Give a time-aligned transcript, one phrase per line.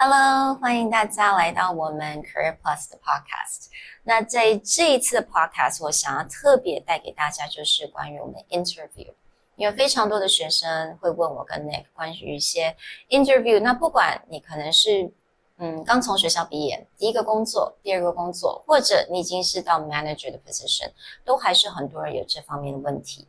[0.00, 3.66] Hello，欢迎大家来到我们 Career Plus 的 Podcast。
[4.04, 9.12] 那在这一次的 Podcast，我想要特别带给大家就是关于我们 interview，
[9.56, 12.76] 因为非常多的学生会问我跟 Nick 关于一些
[13.08, 13.58] interview。
[13.58, 15.10] 那不管你可能是
[15.56, 20.92] 嗯刚从学校毕业，第一个工作、第二个工作，或者你已经是到 manager 的 position，
[21.24, 23.26] 都还是很多人有这方面的问题。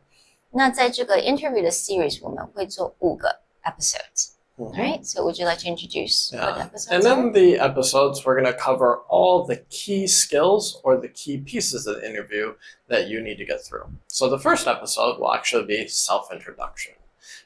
[0.50, 4.30] 那在这个 interview 的 series，我们会做五个 Episode。
[4.60, 4.78] Mm-hmm.
[4.80, 5.06] All right.
[5.06, 6.58] So, would you like to introduce Yeah.
[6.58, 7.32] episodes And then are?
[7.32, 11.96] the episodes, we're going to cover all the key skills or the key pieces of
[12.00, 12.54] the interview
[12.88, 13.86] that you need to get through.
[14.08, 16.92] So the first episode will actually be self introduction.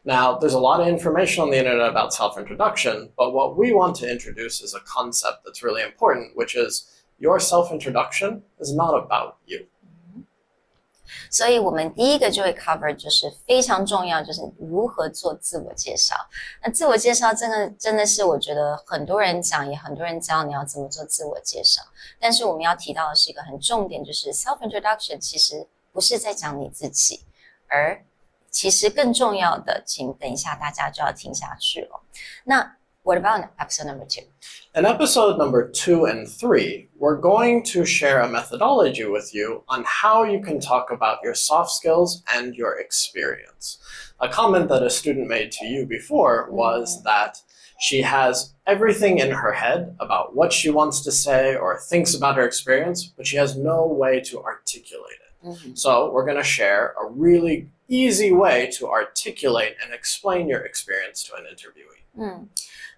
[0.05, 3.73] Now, there's a lot of information on the internet about self introduction, but what we
[3.73, 8.75] want to introduce is a concept that's really important, which is your self introduction is
[8.75, 9.67] not about you.
[11.31, 16.15] 所以我们第一个就会 cover 就是非常重要，就是如何做自我介绍。
[16.63, 21.83] 那自我介绍真的真的是我觉得很多人讲，也很多人教你要怎么做自我介绍。
[22.21, 27.25] 但是我们要提到的是一个很重点，就是 self introduction 其实不是在讲你自己，
[27.69, 28.05] 而
[28.51, 32.01] 其实更重要的，请等一下大家就要听下去了。
[32.45, 38.31] 那 What about episode number two？In episode number two and three, we're going to share a
[38.31, 43.79] methodology with you on how you can talk about your soft skills and your experience.
[44.21, 47.05] A comment that a student made to you before was mm-hmm.
[47.05, 47.43] that
[47.79, 52.37] she has everything in her head about what she wants to say or thinks about
[52.37, 55.24] her experience, but she has no way to articulate it.
[55.74, 61.24] So, we're going to share a really easy way to articulate and explain your experience
[61.28, 62.04] to an interviewee.
[62.18, 62.50] 嗯，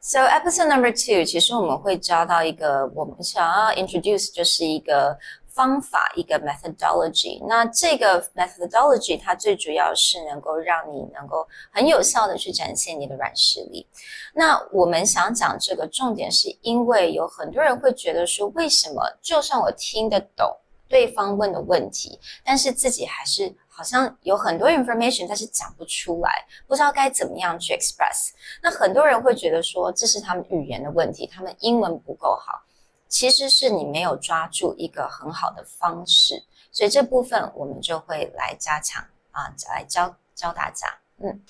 [0.02, 5.16] So episode number two，其实我们会教到一个我们想要 introduce 就是一个
[5.46, 7.46] 方法，一个 methodology。
[7.48, 13.86] 那这个 methodology 它最主要是能够让你能够很有效的去展现你的软实力。
[14.34, 20.58] 那我们想讲这个重点，是因为有很多人会觉得说，为什么就算我听得懂
[20.89, 28.31] 对方问的问题，但是自己还是好像有很多 information，但是讲不出来，不知道该怎么样去 express。
[28.63, 32.63] 那很多人会觉得说，这是他们语言的问题，他们英文不够好。
[33.09, 40.87] 其实是你没有抓住一个很好的方式，所以这部分我们就会来加强啊，来教教大家。
[41.19, 41.41] 嗯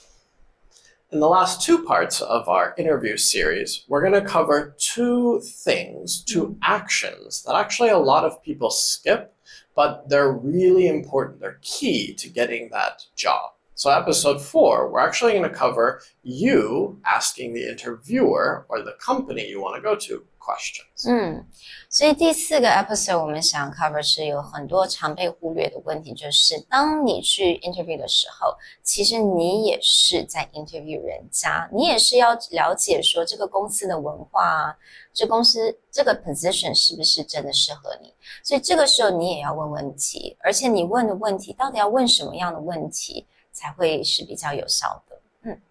[1.12, 6.20] In the last two parts of our interview series, we're going to cover two things,
[6.24, 9.32] two actions that actually a lot of people skip,
[9.76, 11.38] but they're really important.
[11.38, 13.52] They're key to getting that job.
[13.78, 19.46] So, episode four, we're actually going to cover you asking the interviewer or the company
[19.50, 21.06] you want to go to questions.
[21.06, 21.44] 嗯，
[21.90, 34.76] 所以第四个 episode 我们想 cover 是有很多常被忽略的问题，就是当你去 interview 的时候，其实你也是在 interview 人家，你也是要了解说这个公司的文化啊，
[35.12, 45.21] 这公司这个 position 是不是真的适合你，所以这个时候你也要问问题，而且你问的问题到底要问什么样的问题 才会是比较有效的。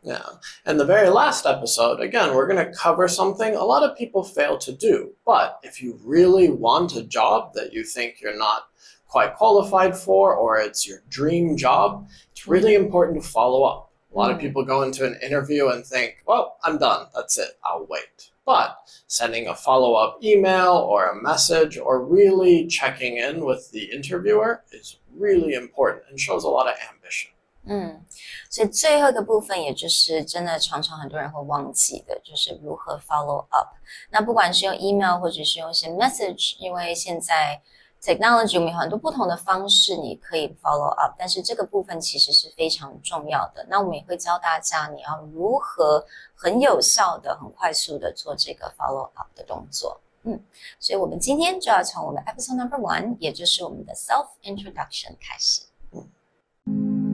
[0.03, 0.41] Yeah.
[0.65, 4.25] And the very last episode, again, we're going to cover something a lot of people
[4.25, 5.15] fail to do.
[5.25, 8.65] But if you really want a job that you think you're not
[9.07, 13.93] quite qualified for, or it's your dream job, it's really important to follow up.
[14.13, 14.41] A lot of Mm.
[14.41, 17.07] people go into an interview and think, well, I'm done.
[17.15, 17.57] That's it.
[17.63, 18.33] I'll wait.
[18.45, 18.77] But
[19.07, 24.65] sending a follow up email or a message or really checking in with the interviewer
[24.73, 27.31] is really important and shows a lot of ambition.
[27.68, 28.06] 嗯，
[28.50, 33.70] 所以最后一个部分，也就是真的常常很多人会忘记的，就是如何 follow up。
[34.12, 37.60] 那不管是用 email 或者是用一些 message，因为现在
[38.02, 43.66] technology 我们有很多不同的方式，你可以 follow up，但是这个部分其实是非常重要的。
[43.68, 46.06] 那我们也会教大家你要如何
[46.36, 50.00] 很有效的、很快速的做这个 follow up 的动作。
[50.22, 50.40] 嗯，
[50.80, 55.64] 所以我们今天就要从我们 episode number one，也就是我们的 self introduction 开始。
[55.92, 57.05] 嗯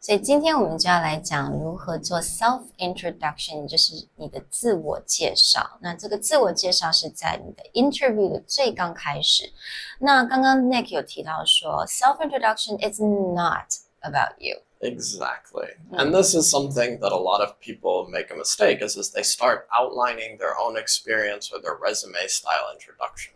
[0.00, 5.78] 所以今天我们就要来讲如何做 self introduction，就是你的自我介绍。
[5.80, 9.52] 那这个自我介绍是在你的 interview 的最刚开始。
[9.98, 14.62] 那刚刚 Nick 有提到说，self introduction is not about you。
[14.80, 15.74] Exactly.
[15.90, 19.24] And this is something that a lot of people make a mistake is, is they
[19.24, 23.32] start outlining their own experience or their resume style introduction.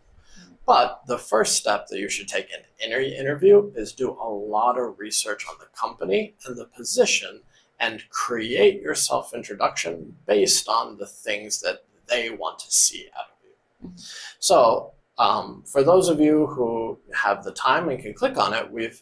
[0.65, 4.79] But the first step that you should take in any interview is do a lot
[4.79, 7.41] of research on the company and the position
[7.79, 13.25] and create your self introduction based on the things that they want to see out
[13.31, 14.03] of you.
[14.39, 18.71] So, um, for those of you who have the time and can click on it,
[18.71, 19.01] we've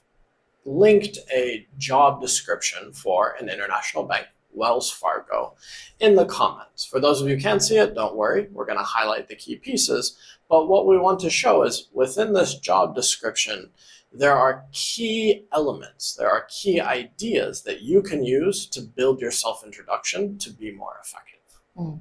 [0.65, 5.53] linked a job description for an international bank Wells Fargo
[5.99, 6.85] in the comments.
[6.85, 8.47] For those of you who can't see it, don't worry.
[8.51, 10.17] We're going to highlight the key pieces.
[10.49, 13.71] But what we want to show is within this job description,
[14.11, 19.31] there are key elements, there are key ideas that you can use to build your
[19.31, 21.39] self introduction to be more effective.
[21.75, 21.99] Mm.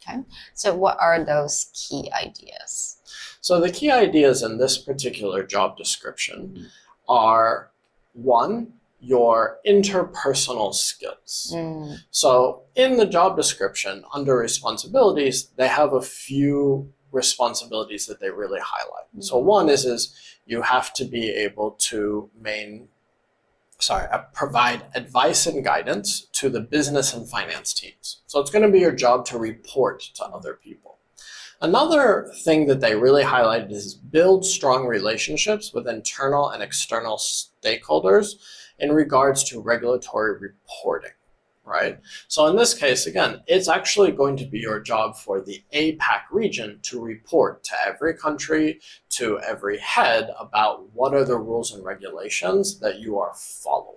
[0.00, 0.20] Okay.
[0.54, 2.96] So, what are those key ideas?
[3.40, 6.66] So, the key ideas in this particular job description mm.
[7.08, 7.70] are
[8.14, 8.72] one,
[9.04, 11.52] your interpersonal skills.
[11.54, 11.98] Mm.
[12.10, 18.60] So, in the job description, under responsibilities, they have a few responsibilities that they really
[18.60, 19.06] highlight.
[19.10, 19.22] Mm-hmm.
[19.22, 20.14] So one is is
[20.46, 22.88] you have to be able to main
[23.78, 28.22] sorry, uh, provide advice and guidance to the business and finance teams.
[28.26, 30.98] So it's going to be your job to report to other people.
[31.60, 38.34] Another thing that they really highlighted is build strong relationships with internal and external stakeholders
[38.78, 41.12] in regards to regulatory reporting
[41.64, 41.98] right?
[42.28, 46.22] So in this case, again, it's actually going to be your job for the APAC
[46.30, 48.80] region to report to every country,
[49.10, 53.94] to every head about what are the rules and regulations that you are following.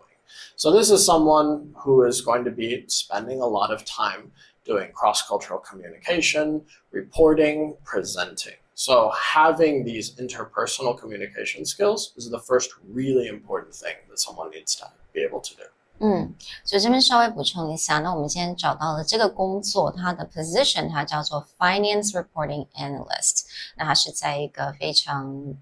[0.56, 4.32] So this is someone who is going to be spending a lot of time
[4.66, 8.56] doing cross-cultural communication, reporting, presenting.
[8.77, 14.75] So having these interpersonal communication skills is the first really important thing that someone needs
[14.77, 15.65] to be able to do.
[15.99, 16.35] 嗯，
[16.65, 23.45] 所以这边稍微补充一下，那我们今天找到了这个工作，它的 position 它叫做 finance reporting analyst，
[23.77, 25.55] 那它是在一个非常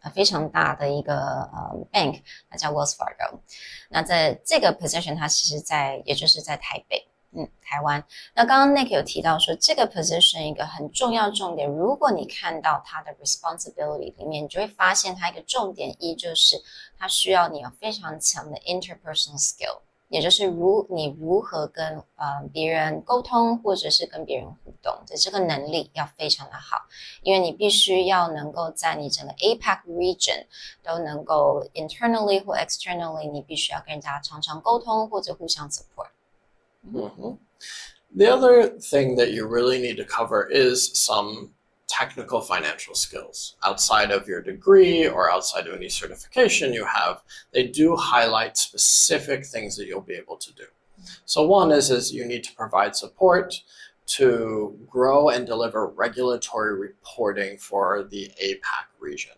[0.00, 1.14] 呃非常大的一个
[1.52, 3.40] 呃 bank，它叫 Wells Fargo。
[3.90, 7.06] 那在这个 position 它其实在也就是在台北，
[7.37, 8.03] 嗯，台湾。
[8.33, 16.59] 那刚刚 Nick 有提到说这个 position 一个很重要重点，如果你看到它的 responsibility 里面，你就会发现它一个重点一就是
[16.97, 19.81] 它需要你有非常强的 interpersonal skill。
[20.09, 26.77] 也就是如你如何跟呃别人沟通，或者是跟别人互动的这个能力要非常的好，
[27.23, 30.45] 因为你必须要能够在你整个 APAC region
[30.81, 36.06] 都能够 internally 或 externally，你必须要跟人家常常沟通或者互相 support。
[36.93, 37.37] Mm -hmm.
[38.15, 41.51] The other thing that you really need to cover is some
[41.87, 43.55] technical financial skills.
[43.63, 47.21] Outside of your degree or outside of any certification you have
[47.53, 50.65] they do highlight specific things that you'll be able to do.
[51.25, 53.61] So one is is you need to provide support
[54.07, 59.33] to grow and deliver regulatory reporting for the APAC region.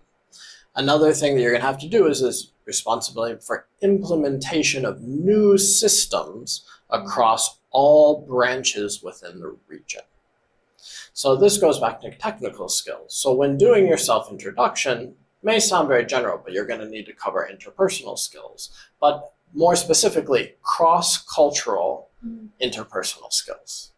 [0.76, 5.02] Another thing that you're going to have to do is is responsibility for implementation of
[5.02, 10.02] new systems across all branches within the region
[11.14, 13.14] so this goes back to technical skills.
[13.14, 17.14] So when doing your self-introduction, may sound very general, but you're going to need to
[17.14, 18.70] cover interpersonal skills.
[19.00, 22.50] But more specifically, cross-cultural mm.
[22.62, 23.92] interpersonal skills.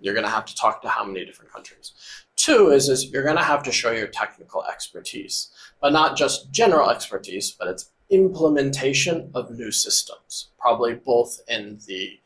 [0.00, 1.92] You're going to have to talk to how many different countries.
[2.36, 5.50] Two is, is you're going to have to show your technical expertise,
[5.80, 12.20] but not just general expertise, but it's implementation of new systems, probably both in the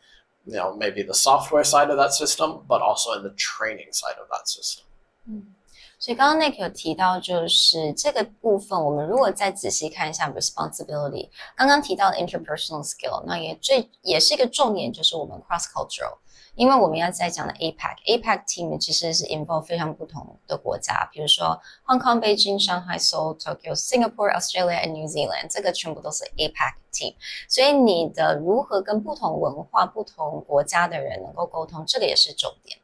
[0.46, 4.18] you know maybe the software side of that system, but also in the training side
[4.20, 4.84] of that system.
[5.26, 5.56] 嗯，
[6.00, 16.18] 所以刚刚 Nick 有提到，就是这个部分，我们如果再仔细看一下 responsibility，刚刚提到的 interpersonal skill，那也最也是一个重点，就是我们 cross cultural。
[16.55, 27.15] 因为我们要在讲的 APEC，APEC team 其实是 involve 非常不同的国家，比如说 Hong Kong、Beijing、Shanghai、Seoul、Tokyo、Singapore、Australia and New Zealand，这个全部都是 APEC team。
[27.49, 32.79] 所以你的如何跟不同文化、不同国家的人能够沟通，这个也是重点。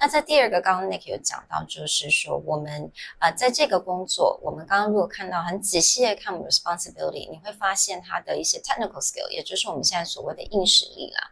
[0.00, 11.30] 那在第二个，刚刚 Nick 有讲到，就是说我们呃在这个工作，我们刚刚如果看到很仔细的看 responsibility，你会发现它的一些 technical skill，也就是我们现在所谓的硬实力啦。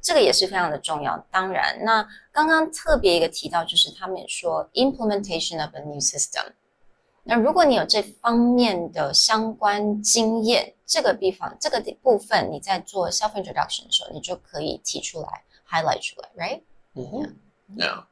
[0.00, 1.18] 这个也是非常的重要。
[1.30, 6.52] 当然，那刚刚特别一个提到，就是他们说 implementation of a new system。
[7.24, 16.62] 那如果你有这方面的相关经验，这个地方这个部分你在做 self introduction 的时候，你就可以提出来 highlight 出来，right？
[16.94, 17.36] 嗯哼，
[17.76, 18.04] Yeah.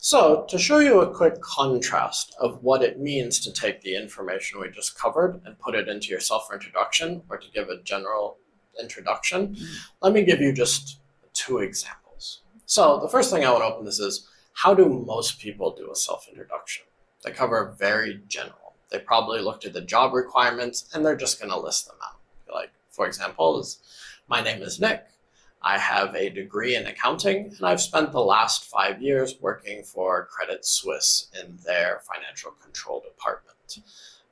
[0.00, 4.58] So, to show you a quick contrast of what it means to take the information
[4.58, 8.36] we just covered and put it into your self introduction or to give a general
[8.82, 10.00] introduction, mm -hmm.
[10.00, 10.98] let me give you just
[11.37, 12.41] two examples.
[12.65, 15.91] So the first thing I want to open this is how do most people do
[15.91, 16.85] a self-introduction?
[17.23, 18.73] They cover very general.
[18.89, 22.19] They probably looked at the job requirements and they're just going to list them out.
[22.53, 23.79] Like, for example, is
[24.27, 25.05] my name is Nick.
[25.61, 30.27] I have a degree in accounting and I've spent the last five years working for
[30.31, 33.79] Credit Suisse in their financial control department.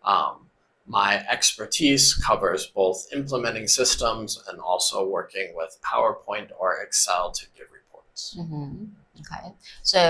[0.03, 0.47] Um,
[0.86, 7.68] My expertise covers both implementing systems and also working with PowerPoint or Excel to give
[7.70, 8.34] reports.
[8.36, 10.02] 嗯哼，OK，所以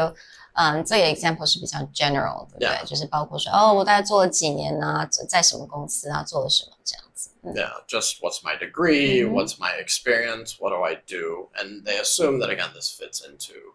[0.54, 2.84] 嗯，这个 example 是比较 general，对不对 Yeah.
[2.84, 7.30] 就是包括说，哦，我大概做了几年呢、在什么公司啊，做了什么这样子。
[7.42, 9.32] 嗯 Yeah, just what's my degree, Mhm.
[9.32, 11.48] what's my experience, what do I do?
[11.54, 13.74] And they assume that, again, this fits into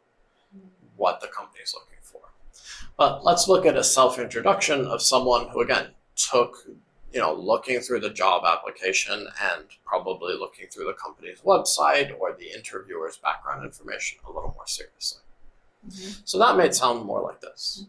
[0.97, 2.21] what the company is looking for.
[2.97, 6.67] But let's look at a self introduction of someone who, again, took,
[7.12, 12.32] you know, looking through the job application and probably looking through the company's website or
[12.38, 15.22] the interviewer's background information a little more seriously.
[15.88, 16.22] Mhm.
[16.24, 17.84] So that may sound more like this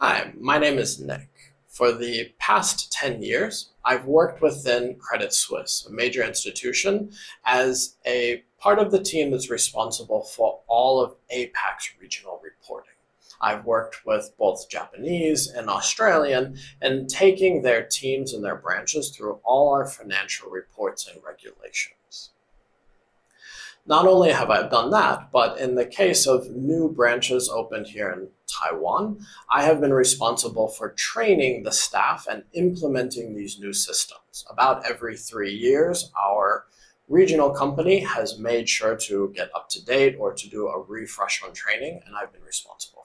[0.00, 1.28] Hi, my name is Nick.
[1.68, 7.12] For the past 10 years, I've worked within Credit Suisse, a major institution,
[7.44, 12.94] as a part of the team that's responsible for all of APAC's regional reporting.
[13.40, 19.40] I've worked with both Japanese and Australian and taking their teams and their branches through
[19.44, 22.30] all our financial reports and regulations.
[23.86, 28.10] Not only have I done that, but in the case of new branches opened here
[28.10, 34.44] in Taiwan, I have been responsible for training the staff and implementing these new systems.
[34.50, 36.66] About every three years, our
[37.08, 41.42] regional company has made sure to get up to date or to do a refresh
[41.42, 42.99] on training, and I've been responsible.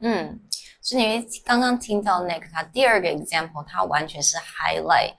[0.00, 0.40] 嗯，
[0.80, 5.14] 所以你刚刚听到那个他第二个 example，他完全是 highlight，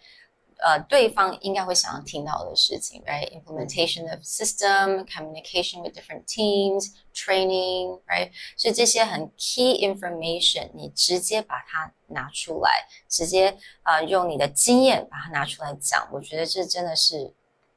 [0.62, 8.32] 呃，对方应该会想要听到的事情，right？Implementation of system, communication with different teams, training, right？
[8.56, 17.34] 所以这些很 key information，你直接把它拿出来，直接呃用你的经验把它拿出来讲，我觉得这真的是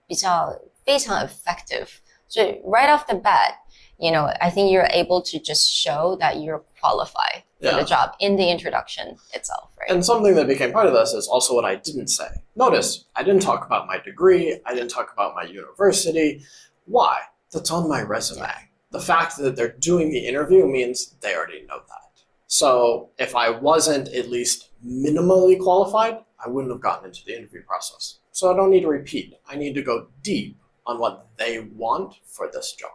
[0.07, 1.89] 比较非常 effective。
[2.29, 3.62] 所以 right off the bat。
[4.03, 7.79] You know, I think you're able to just show that you're qualified for Yeah.
[7.79, 9.89] the job in the introduction itself, right?
[9.89, 12.27] And something that became part of this is also what I didn't say.
[12.57, 16.43] Notice, I didn't talk about my degree, I didn't talk about my university.
[16.87, 17.17] Why?
[17.53, 18.51] That's on my resume.
[18.91, 22.25] The fact that they're doing the interview means they already know that.
[22.49, 27.63] So if I wasn't at least minimally qualified, I wouldn't have gotten into the interview
[27.63, 28.19] process.
[28.33, 29.35] So I don't need to repeat.
[29.49, 32.91] I need to go deep on what they want for this job.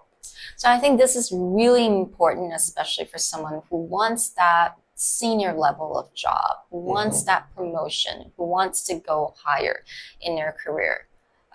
[0.56, 5.98] So I think this is really important, especially for someone who wants that senior level
[5.98, 9.84] of job, who wants that promotion, who wants to go higher
[10.22, 11.08] in their career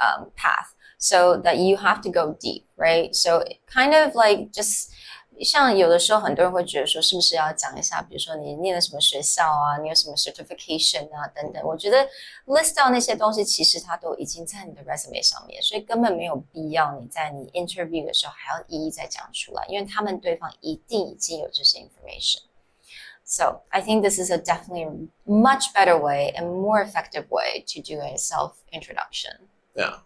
[0.02, 0.75] um, path.
[0.99, 3.12] So that you have to go deep, right?
[3.12, 4.95] So kind of like just
[5.44, 11.63] 像有的时候很多人会觉得说，是不是要讲一下，比如说你念了什么学校啊，你有什么 certification 啊等等。
[11.63, 12.08] 我觉得
[12.48, 26.00] list 到那些东西，其实它都已经在你的 resume 上面，所以根本没有必要你在你 interview 的时候还要一一再讲出来，因为他们对方一定已经有这些 information。So I think this is a definitely much better
[26.00, 29.50] way and more effective way to do a self introduction.
[29.75, 30.00] Yeah.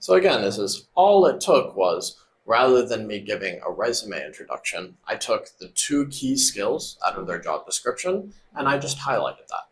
[0.00, 2.16] So again, this is all it took was
[2.48, 7.26] rather than me giving a resume introduction, I took the two key skills out of
[7.26, 9.68] their job description and I just highlighted that.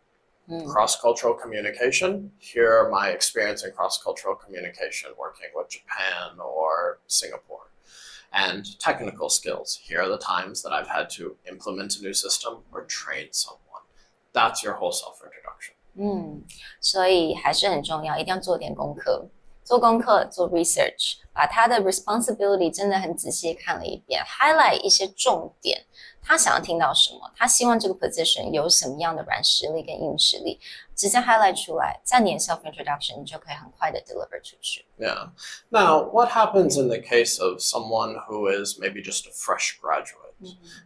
[0.49, 0.67] Mm.
[0.67, 2.31] Cross cultural communication.
[2.39, 7.69] Here are my experience in cross cultural communication working with Japan or Singapore.
[8.35, 9.79] And technical skills.
[9.83, 13.83] Here are the times that I've had to implement a new system or train someone.
[14.33, 15.75] That's your whole self introduction.
[15.95, 16.43] 嗯，
[16.81, 19.27] 所以还是很重要，一定要做点功课，
[19.67, 25.85] 做功课，做 research，把他的 responsibility 真的很仔细地看了一遍，highlight 一些重点，
[26.21, 30.59] 他想要听到什么，他希望这个 position 有什么样的软实力跟硬实力，
[30.95, 34.85] 直接 highlight 出来，在你的 self introduction 你就可以很快的 deliver 出去。
[34.97, 35.29] Yeah.
[35.69, 40.33] Now, what happens in the case of someone who is maybe just a fresh graduate?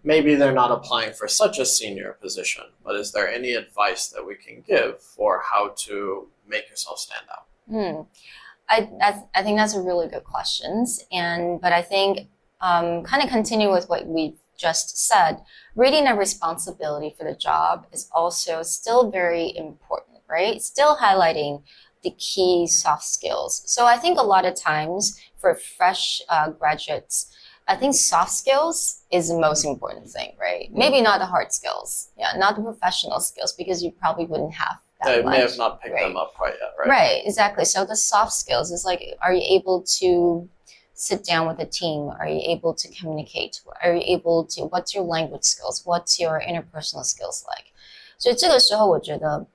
[0.04, 4.24] Maybe they're not applying for such a senior position, but is there any advice that
[4.24, 7.48] we can give for how to make yourself stand out?
[7.68, 8.06] Hmm.
[8.73, 12.29] I, I I think that's a really good questions, and but I think
[12.63, 15.43] um, kind of continue with what we just said.
[15.77, 20.63] Reading a responsibility for the job is also still very important, right?
[20.63, 21.63] Still highlighting
[22.03, 23.63] the key soft skills.
[23.67, 27.31] So I think a lot of times for fresh uh, graduates,
[27.69, 30.69] I think soft skills is the most important thing, right?
[30.73, 34.79] Maybe not the hard skills, yeah, not the professional skills because you probably wouldn't have
[35.02, 35.32] that They much.
[35.32, 36.04] may have not picked right.
[36.04, 36.90] them up quite yet, right?
[36.90, 37.66] Right, exactly.
[37.66, 40.48] So the soft skills is like, are you able to
[40.94, 42.10] sit down with a team?
[42.20, 43.62] Are you able to communicate?
[43.84, 44.64] Are you able to?
[44.64, 45.84] What's your language skills?
[45.86, 47.66] What's your interpersonal skills like?
[48.18, 49.46] 所以这个时候，我觉得，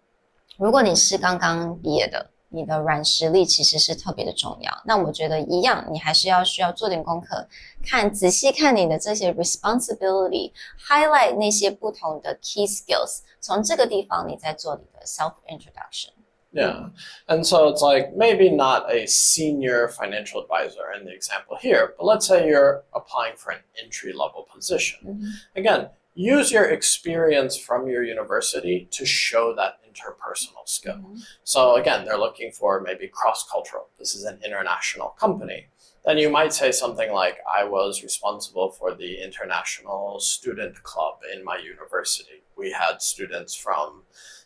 [0.57, 4.73] 如果你是刚刚毕业的， 你的软实力其实是特别的重要。
[4.85, 7.49] 那我觉得一样，你还是要需要做点功课，
[7.83, 16.11] 看仔细看你的这些 responsibility，highlight 那些不同的 key skills，从这个地方你再做你的 self introduction。
[16.55, 16.91] Yeah.
[17.26, 22.05] And so it's like maybe not a senior financial advisor in the example here, but
[22.05, 24.99] let's say you're applying for an entry level position.
[25.02, 25.33] Mhm.
[25.55, 30.96] Again, use your experience from your university to show that interpersonal skill.
[30.96, 31.25] Mhm.
[31.44, 33.89] So again, they're looking for maybe cross cultural.
[33.98, 35.68] This is an international company.
[36.06, 41.44] Then you might say something like, I was responsible for the international student club in
[41.44, 42.44] my university.
[42.56, 44.04] We had students from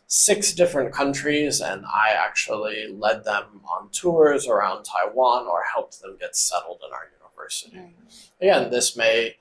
[0.08, 6.16] six different countries, and I actually led them on tours around Taiwan or helped them
[6.18, 7.76] get settled in our university.
[7.76, 7.92] Mm.
[8.40, 9.36] Again, this may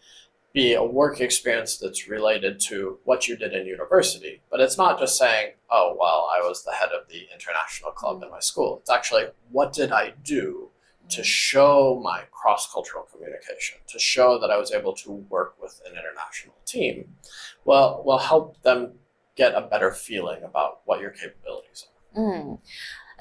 [0.54, 5.00] be a work experience that's related to what you did in university, but it's not
[5.00, 8.80] just saying, oh, well, I was the head of the international club in my school.
[8.82, 10.70] It's actually, what did I do
[11.10, 11.26] to mm.
[11.26, 15.94] show my cross cultural communication, to show that I was able to work with an
[15.94, 17.16] international team?
[17.64, 18.94] Well, will help them
[19.36, 21.92] get a better feeling about what your capabilities are.
[22.14, 22.58] 嗯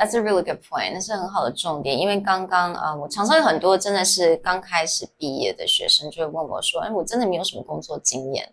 [0.00, 1.98] ，That's a really good point，那是很好的重点。
[1.98, 8.50] 因为刚刚啊、我常常有很多真的是刚开始毕业的学生就会问我说：“哎，我真的没有什么工作经验。”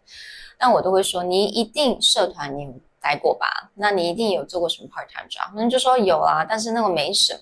[0.60, 3.72] 但我都会说：“你一定社团你有待过吧？
[3.76, 7.40] 那你一定有做过什么 part time job？” 他们就说有啊，但是那个没什么。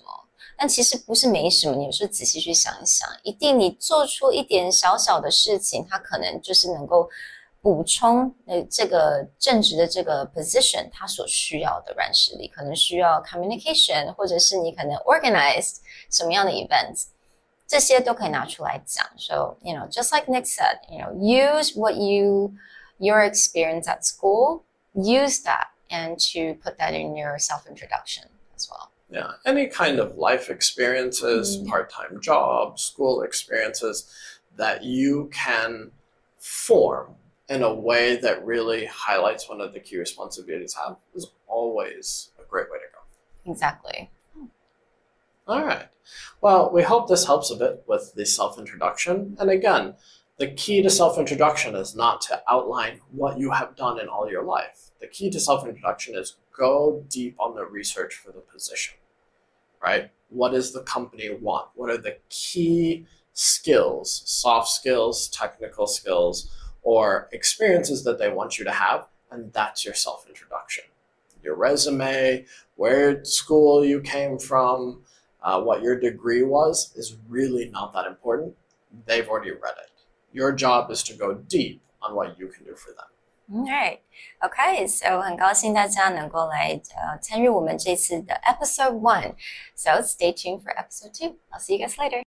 [0.58, 7.06] 但其实不是没什么，你有时候仔细去想一想，一定你做出一点小小的事情，它可能就是能够
[7.65, 15.77] 补充呃这个正职的这个 position 它所需要的软实力，可能需要 communication，或者是你可能 organize
[16.09, 17.05] 什么样的 events，
[17.67, 19.05] 这些都可以拿出来讲。
[19.17, 22.53] So you know, just like Nick said, you know, use what you
[22.97, 24.63] your experience at school,
[24.93, 28.25] use that and to put that in your self introduction
[28.55, 28.89] as well.
[29.09, 31.67] Yeah, any kind of life experiences, Mm.
[31.67, 34.05] part time jobs, school experiences
[34.57, 35.91] that you can
[36.39, 37.17] form
[37.48, 42.48] in a way that really highlights one of the key responsibilities have is always a
[42.48, 43.50] great way to go.
[43.50, 44.10] Exactly.
[45.46, 45.86] All right.
[46.40, 49.36] Well, we hope this helps a bit with the self introduction.
[49.38, 49.94] And again,
[50.38, 54.30] the key to self introduction is not to outline what you have done in all
[54.30, 54.90] your life.
[55.00, 58.96] The key to self introduction is go deep on the research for the position,
[59.82, 60.10] right?
[60.30, 61.68] What does the company want?
[61.74, 66.50] What are the key skills, soft skills, technical skills,
[66.85, 69.07] or experiences that they want you to have?
[69.31, 70.83] And that's your self introduction.
[71.43, 75.03] Your resume, where school you came from,
[75.41, 78.55] uh, what your degree was is really not that important.
[79.05, 79.91] They've already read it.
[80.33, 83.05] Your job is to go deep on what you can do for them.
[83.53, 83.99] Alright,
[84.41, 89.35] okay, so 很高兴大家能够来呃参与我们这次的 episode one.
[89.75, 91.35] So stay tuned for episode two.
[91.51, 92.19] I'll see you guys later.